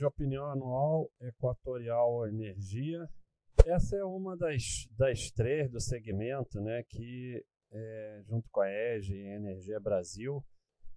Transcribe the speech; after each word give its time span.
de 0.00 0.06
opinião 0.06 0.46
anual 0.46 1.10
Equatorial 1.20 2.26
Energia. 2.26 3.06
Essa 3.66 3.98
é 3.98 4.04
uma 4.04 4.34
das, 4.34 4.88
das 4.96 5.30
três 5.30 5.70
do 5.70 5.78
segmento, 5.78 6.58
né, 6.58 6.82
que 6.84 7.44
é, 7.70 8.22
junto 8.24 8.48
com 8.50 8.62
a 8.62 8.70
EGE 8.70 9.14
e 9.14 9.26
Energia 9.26 9.78
Brasil, 9.78 10.42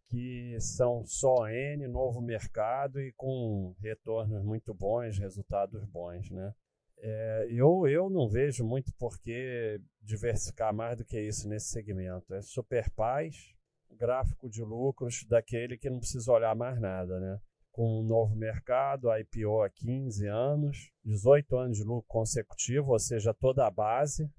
que 0.07 0.57
são 0.61 1.03
só 1.05 1.49
N, 1.49 1.85
novo 1.89 2.21
mercado 2.21 3.01
e 3.01 3.11
com 3.11 3.75
retornos 3.79 4.41
muito 4.41 4.73
bons, 4.73 5.17
resultados 5.17 5.83
bons, 5.83 6.29
né? 6.31 6.53
É, 6.99 7.47
eu, 7.49 7.85
eu 7.85 8.09
não 8.09 8.29
vejo 8.29 8.63
muito 8.63 8.93
por 8.93 9.19
que 9.19 9.81
diversificar 10.01 10.73
mais 10.73 10.97
do 10.97 11.03
que 11.03 11.19
isso 11.19 11.49
nesse 11.49 11.67
segmento. 11.67 12.33
É 12.33 12.41
super 12.41 12.89
paz, 12.91 13.53
gráfico 13.91 14.49
de 14.49 14.63
lucros 14.63 15.25
daquele 15.27 15.77
que 15.77 15.89
não 15.89 15.99
precisa 15.99 16.31
olhar 16.31 16.55
mais 16.55 16.79
nada, 16.79 17.19
né? 17.19 17.41
Com 17.73 17.99
um 17.99 18.03
novo 18.03 18.35
mercado, 18.35 19.09
IPO 19.13 19.61
há 19.61 19.69
15 19.69 20.27
anos, 20.27 20.91
18 21.03 21.57
anos 21.57 21.77
de 21.79 21.83
lucro 21.83 22.07
consecutivo, 22.07 22.93
ou 22.93 22.99
seja, 22.99 23.33
toda 23.33 23.67
a 23.67 23.71
base, 23.71 24.31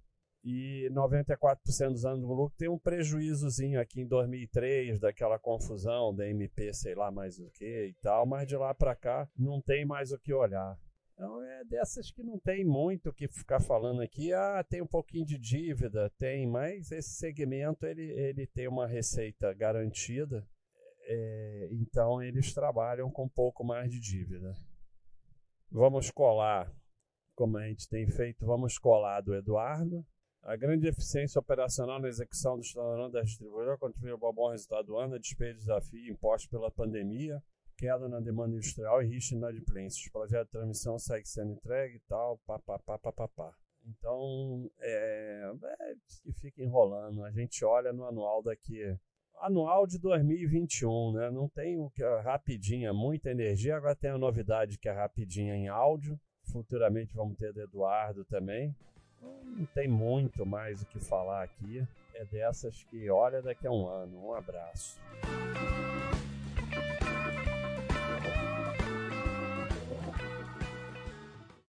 e 0.44 0.88
94% 0.92 1.90
dos 1.90 2.04
anos 2.04 2.20
do 2.20 2.32
lucro 2.32 2.54
tem 2.56 2.68
um 2.68 2.78
prejuízozinho 2.78 3.80
aqui 3.80 4.02
em 4.02 4.06
2003 4.06 5.00
daquela 5.00 5.38
confusão 5.38 6.14
da 6.14 6.28
MP, 6.28 6.72
sei 6.72 6.94
lá 6.94 7.10
mais 7.10 7.38
o 7.38 7.50
que 7.50 7.86
e 7.86 7.94
tal, 8.02 8.24
mas 8.24 8.46
de 8.46 8.56
lá 8.56 8.74
para 8.74 8.94
cá 8.94 9.28
não 9.36 9.60
tem 9.60 9.84
mais 9.84 10.12
o 10.12 10.18
que 10.18 10.32
olhar. 10.32 10.78
Então 11.14 11.42
é 11.42 11.64
dessas 11.64 12.10
que 12.10 12.22
não 12.22 12.38
tem 12.38 12.64
muito 12.64 13.08
o 13.08 13.12
que 13.12 13.26
ficar 13.26 13.60
falando 13.60 14.02
aqui. 14.02 14.32
Ah, 14.32 14.64
tem 14.68 14.82
um 14.82 14.86
pouquinho 14.86 15.24
de 15.24 15.38
dívida, 15.38 16.10
tem, 16.18 16.46
mas 16.46 16.90
esse 16.90 17.10
segmento 17.10 17.86
ele, 17.86 18.02
ele 18.02 18.46
tem 18.46 18.68
uma 18.68 18.86
receita 18.86 19.52
garantida, 19.54 20.46
é, 21.06 21.68
então 21.72 22.22
eles 22.22 22.52
trabalham 22.52 23.10
com 23.10 23.24
um 23.24 23.28
pouco 23.28 23.64
mais 23.64 23.90
de 23.90 24.00
dívida. 24.00 24.52
Vamos 25.70 26.10
colar, 26.10 26.72
como 27.34 27.58
a 27.58 27.66
gente 27.66 27.88
tem 27.88 28.06
feito, 28.06 28.46
vamos 28.46 28.78
colar 28.78 29.20
do 29.20 29.34
Eduardo. 29.34 30.04
A 30.42 30.56
grande 30.56 30.86
eficiência 30.86 31.38
operacional 31.38 31.98
na 31.98 32.08
execução 32.08 32.56
do 32.56 32.62
estado 32.62 33.10
da 33.10 33.22
distribuidora 33.22 33.78
contribuiu 33.78 34.18
para 34.18 34.28
o 34.28 34.32
bom 34.32 34.50
resultado 34.50 34.86
do 34.86 34.98
ano, 34.98 35.14
a 35.14 35.18
despeito 35.18 35.54
de 35.54 35.60
desafio 35.60 36.12
imposto 36.12 36.50
pela 36.50 36.70
pandemia, 36.70 37.42
queda 37.76 38.08
na 38.08 38.20
demanda 38.20 38.54
industrial 38.54 39.02
e 39.02 39.06
risco 39.06 39.34
inadimplência. 39.34 40.06
O 40.08 40.12
projeto 40.12 40.46
de 40.46 40.52
transmissão 40.52 40.98
segue 40.98 41.26
sendo 41.26 41.52
entregue 41.52 41.96
e 41.96 42.00
tal, 42.00 42.38
papapá. 42.46 43.54
Então, 43.86 44.70
é, 44.80 45.52
é 45.80 45.94
que 46.22 46.32
fica 46.34 46.62
enrolando. 46.62 47.24
A 47.24 47.30
gente 47.30 47.64
olha 47.64 47.92
no 47.92 48.04
anual 48.04 48.42
daqui, 48.42 48.96
anual 49.40 49.86
de 49.86 49.98
2021, 49.98 51.12
né? 51.12 51.30
Não 51.30 51.48
tem 51.48 51.78
o 51.78 51.90
que 51.90 52.02
é 52.02 52.20
rapidinha, 52.20 52.92
muita 52.92 53.30
energia. 53.30 53.76
Agora 53.76 53.94
tem 53.94 54.10
a 54.10 54.18
novidade 54.18 54.78
que 54.78 54.88
é 54.88 54.92
rapidinha 54.92 55.54
em 55.54 55.68
áudio. 55.68 56.18
Futuramente 56.44 57.14
vamos 57.14 57.36
ter 57.36 57.52
do 57.52 57.62
Eduardo 57.62 58.24
também. 58.24 58.74
Não 59.20 59.66
tem 59.66 59.88
muito 59.88 60.44
mais 60.44 60.82
o 60.82 60.86
que 60.86 60.98
falar 60.98 61.42
aqui. 61.42 61.86
É 62.14 62.24
dessas 62.24 62.84
que 62.84 63.10
olha 63.10 63.42
daqui 63.42 63.66
a 63.66 63.72
um 63.72 63.86
ano. 63.86 64.26
Um 64.26 64.34
abraço. 64.34 65.00